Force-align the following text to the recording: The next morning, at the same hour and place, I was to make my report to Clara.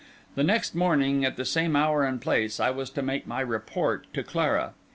The 0.33 0.41
next 0.43 0.73
morning, 0.73 1.23
at 1.23 1.35
the 1.35 1.45
same 1.45 1.75
hour 1.75 2.03
and 2.03 2.19
place, 2.19 2.59
I 2.59 2.71
was 2.71 2.89
to 2.89 3.03
make 3.03 3.27
my 3.27 3.41
report 3.41 4.11
to 4.15 4.23
Clara. 4.23 4.73